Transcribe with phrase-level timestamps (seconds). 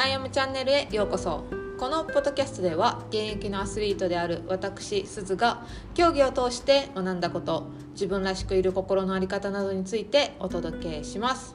[0.00, 1.44] アイアムチャンネルへようこそ。
[1.78, 11.54] このポッドキャストでは現役のアスリートである私すずが競技を通して学んだこと自分らしくいる心の在り方などについてお届けします。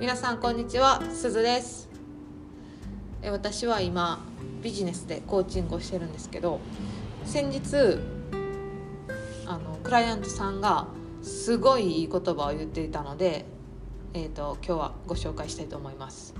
[0.00, 1.00] 皆さんこんにちは。
[1.12, 1.88] すずです。
[3.22, 4.26] え私は今
[4.60, 6.58] ビジネスでコーチングをしてるんですけど
[7.24, 8.00] 先日
[9.46, 10.88] あのクライアントさんが
[11.22, 13.46] すごいいい言葉を言っていたので、
[14.16, 16.34] えーと、今日はご紹介したいと思います。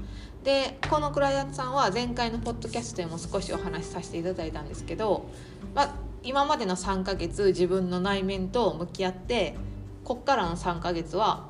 [0.44, 5.26] でこのクライアントさんは前回のポッドキャストでも少しお話しさせていただいたんですけど、
[5.74, 9.56] まあ、今までの3ヶ月自分の内面と向き合って
[10.04, 11.48] こっからの3ヶ月は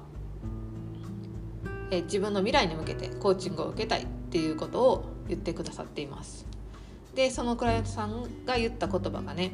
[1.90, 6.46] え自分の未来に向けてコーチングを受けたいっていうことを言ってくださっています。
[7.14, 9.52] でそのクライアントさんが言った言葉がね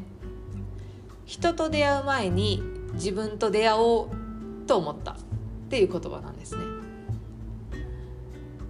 [1.26, 2.62] 人と出会う前に
[2.94, 5.16] 自分と出会おうと思った。
[5.70, 6.64] っていう言葉なんですね。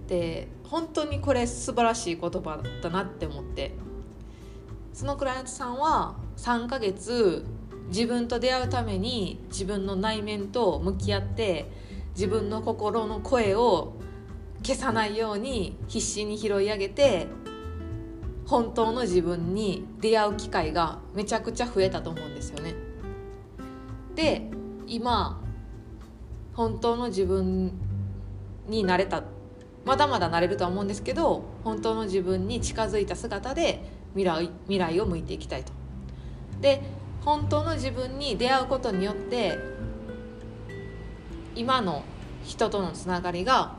[0.07, 3.73] で本当にこれ素晴らしい言葉だなって思って
[4.93, 7.43] そのクライアントさんは3ヶ月
[7.87, 11.71] 自分と出会うために自分の内面と向き合って
[12.13, 13.93] 自分の心の声を
[14.61, 17.25] 消さないように必死に拾い上げて
[18.45, 22.75] 本当の自分に出会う機会がめちゃくちゃ増えたと思うんですよね。
[24.13, 24.51] で
[24.85, 25.41] 今
[26.61, 27.71] 本当の自分
[28.67, 29.23] になれた
[29.83, 35.73] まだまだなれるとは思うんですけど本当の自分に近づいた姿で未来未来を向いていきたいと。
[36.61, 36.83] で
[37.25, 39.57] 本当の自分に出会うことによって
[41.55, 42.03] 今の
[42.43, 43.73] 人とのつながりが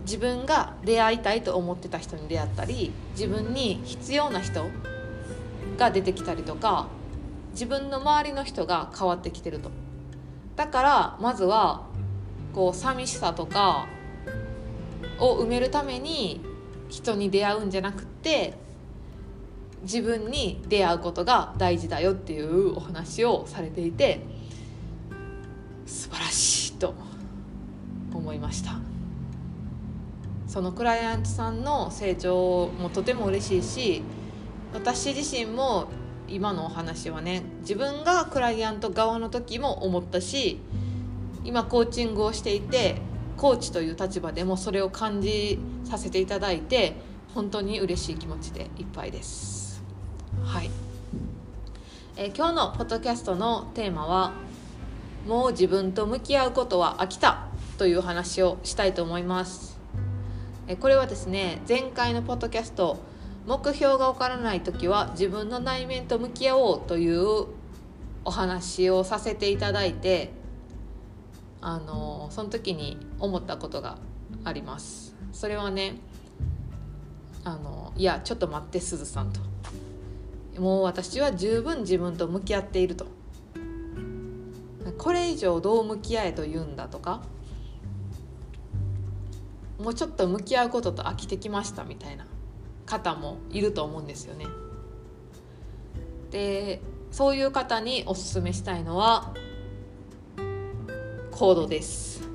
[0.00, 4.64] 自分が出会いたいと思ってた人に出会ったり自分に必要な人
[5.76, 6.88] が出てきたりとか
[7.50, 9.70] 自分の周りの人が変わってきてると
[10.56, 11.86] だからまずは
[12.52, 13.86] こう寂しさとか
[15.18, 16.40] を埋めるために
[16.88, 18.54] 人に出会うんじゃなくって
[19.82, 24.20] 自分に出会うことが大事だよっていうお話をされていて
[25.86, 26.94] 素晴らしいと
[28.14, 28.92] 思いました。
[30.46, 34.02] そのクライアントさんの成長もとても嬉しいし
[34.74, 35.88] 私自身も
[36.32, 40.60] 今のお話はね自分がクライアント側の時も思ったし
[41.44, 42.96] 今コーチングをしていて
[43.36, 46.94] コーチという立場でもそれを感じさせていただいて
[47.34, 49.82] 本当に嬉しい気持ちでいっぱいです。
[50.44, 50.70] はい
[52.16, 54.32] えー、今日のポッドキャストのテーマは
[55.26, 57.46] 「もう自分と向き合うことは飽きた」
[57.78, 59.78] という話をしたいと思います。
[60.68, 62.98] えこれはですね前回のポッドキャスト
[63.46, 67.46] 目標が分からない時は自分の内面と向き合おうという
[68.24, 70.30] お話をさせていただいて
[71.60, 73.98] あのその時に思ったことが
[74.44, 75.14] あります。
[75.32, 75.96] それはね
[77.44, 79.40] あのいやちょっと待ってすずさんと。
[80.60, 83.06] もう私は十分自分と向き合っていると。
[84.98, 87.22] これ以上どう向き合えと言うんだとか
[89.78, 92.26] もうちょっと向き合うことと飽きてきましたみたいな。
[92.92, 94.46] 方もいると思うんですよね。
[96.30, 99.32] でそういう方におすすめしたいのは
[101.30, 102.28] コードです。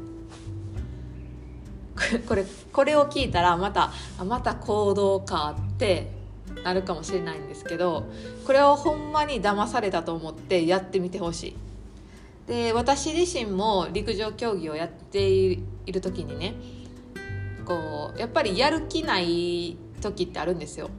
[2.28, 3.92] これこれを聞いたらまた
[4.26, 6.12] また行動かって
[6.64, 8.06] なるかもしれないんですけど
[8.46, 11.56] これをほんまに騙されたと思ってやってみてほしい。
[12.48, 16.56] で私自身も陸上競技をやっている時にね
[17.66, 20.90] こうやっぱりやる気ない時ってあるんですよ。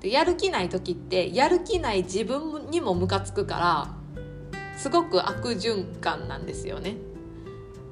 [0.00, 3.88] でやる気ない時ってやる気ない自分にもムカつくから
[4.76, 6.96] すごく悪循環なんですよね。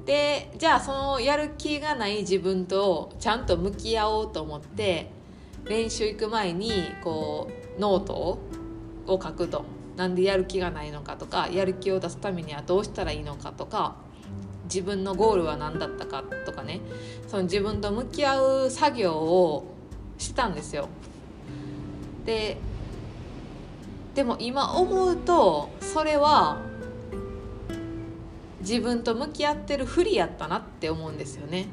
[0.05, 5.09] でじゃあそのやる気がない自分とちゃんと向き合おうと思って
[5.65, 6.71] 練習行く前に
[7.03, 8.39] こうノートを
[9.07, 9.65] 書くと。
[9.95, 13.95] なんでやる気がないのかとかやる気を出すためにはどうしたらいいのかとか
[14.63, 16.81] 自分のゴールは何だったかとかね。
[17.27, 19.72] その自分と向き合う作業を
[20.23, 20.87] したんですよ。
[22.25, 22.57] で
[24.15, 26.61] でも今思うとそれは
[28.61, 31.67] 自分と向き合ってる不利やったなって思うんですよね。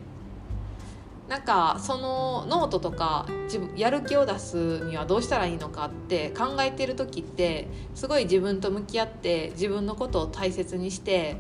[1.29, 11.37] なんかそのノートとか自分やる気を出すにはどうしたらいいのかって考えてる時ってすごい自分と向き合って自分のことを大切にして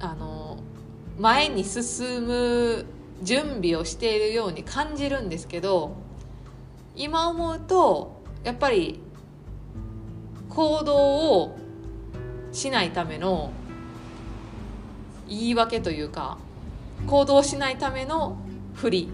[0.00, 0.56] あの
[1.18, 2.86] 前に進む
[3.22, 5.96] 準備をしているように感じるんですけど
[6.94, 9.00] 今思うとやっぱり
[10.48, 11.58] 行動を
[12.52, 13.50] しないための
[15.28, 16.38] 言い訳というか
[17.06, 18.38] 行動しないための
[18.74, 19.08] ふり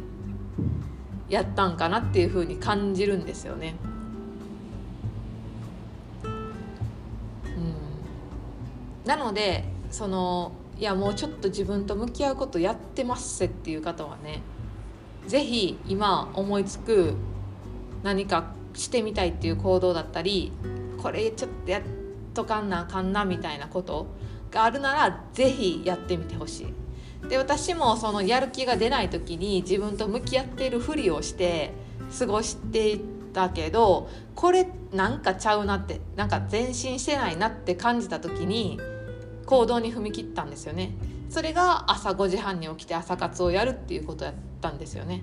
[1.28, 3.74] やったんかなっていうふうに感じるんですよね。
[6.24, 7.74] うん、
[9.06, 10.52] なのでその
[10.82, 14.42] いやもうちょっと自分と向き合うことやってますせっていう方はね
[15.28, 17.14] 是非今思いつく
[18.02, 20.50] 何かしてみたいっていう行動だったり
[21.00, 21.82] これちょっとやっ
[22.34, 24.08] とかんなあかんなみたいなこと
[24.50, 27.28] があるなら是非やってみてほしい。
[27.28, 31.70] で私もそのやる気が出ない時に自分と向き合っているふりをして
[32.18, 33.00] 過ごしてい
[33.32, 38.80] たけどこれなんかちゃうなってなんか前進してないなって感じた時に
[39.46, 40.92] 行動に踏み切ったんですよね。
[41.30, 45.22] それが朝5時半に起きて朝活をやるっていうことやったんですよね。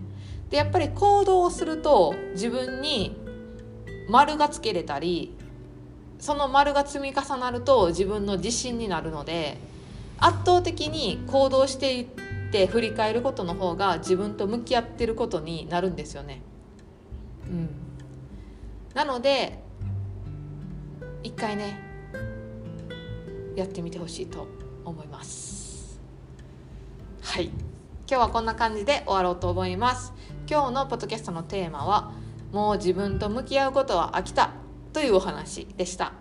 [0.50, 3.16] でやっぱり行動をすると自分に
[4.10, 5.36] 丸がつけれたり
[6.18, 9.58] その丸が積み重なると自分の自信になるので
[10.18, 12.06] 圧倒的に行動していっ
[12.52, 16.42] て振り返ることの方が自分と向き合ってることになるんですよね。
[17.48, 17.70] うん、
[18.94, 19.60] なので
[21.24, 21.89] 一回ね
[23.56, 24.48] やってみてほしいと
[24.86, 26.00] 思います。
[27.22, 27.46] はい。
[27.46, 27.54] 今
[28.08, 30.14] 日はこんな感じで終わろうと思います。
[30.50, 32.12] 今日のポッドキャストのテーマは
[32.52, 34.52] もう自分と向き合うことは飽きた
[34.94, 36.14] というお話でした。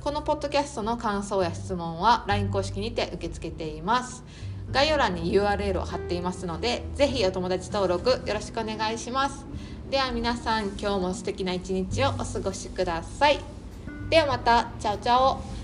[0.00, 4.24] このポッドキャストの感想や質問は LINE 公式にて受け付けています。
[4.70, 9.46] 概要欄に URL を貼っていますのでぜひお友達登録よろしくお願いします。
[9.90, 13.38] では皆さん今日も素敵な一日をお過ごしください。
[14.10, 15.59] ではまたチャオチャオ。